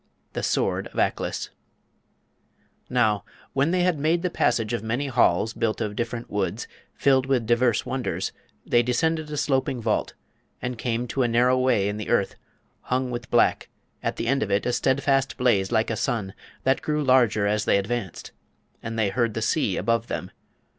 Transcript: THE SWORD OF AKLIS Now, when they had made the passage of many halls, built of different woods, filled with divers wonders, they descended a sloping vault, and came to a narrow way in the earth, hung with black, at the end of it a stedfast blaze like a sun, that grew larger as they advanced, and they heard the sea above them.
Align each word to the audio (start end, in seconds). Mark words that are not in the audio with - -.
THE 0.33 0.41
SWORD 0.41 0.87
OF 0.87 0.97
AKLIS 0.97 1.51
Now, 2.89 3.23
when 3.53 3.69
they 3.69 3.83
had 3.83 3.99
made 3.99 4.23
the 4.23 4.31
passage 4.31 4.73
of 4.73 4.81
many 4.81 5.05
halls, 5.05 5.53
built 5.53 5.79
of 5.79 5.95
different 5.95 6.27
woods, 6.31 6.67
filled 6.95 7.27
with 7.27 7.45
divers 7.45 7.85
wonders, 7.85 8.31
they 8.65 8.81
descended 8.81 9.29
a 9.29 9.37
sloping 9.37 9.79
vault, 9.79 10.15
and 10.59 10.75
came 10.79 11.07
to 11.09 11.21
a 11.21 11.27
narrow 11.27 11.55
way 11.55 11.87
in 11.87 11.97
the 11.97 12.09
earth, 12.09 12.33
hung 12.85 13.11
with 13.11 13.29
black, 13.29 13.69
at 14.01 14.15
the 14.15 14.25
end 14.25 14.41
of 14.41 14.49
it 14.49 14.65
a 14.65 14.73
stedfast 14.73 15.37
blaze 15.37 15.71
like 15.71 15.91
a 15.91 15.95
sun, 15.95 16.33
that 16.63 16.81
grew 16.81 17.03
larger 17.03 17.45
as 17.45 17.65
they 17.65 17.77
advanced, 17.77 18.31
and 18.81 18.97
they 18.97 19.09
heard 19.09 19.35
the 19.35 19.39
sea 19.43 19.77
above 19.77 20.07
them. 20.07 20.31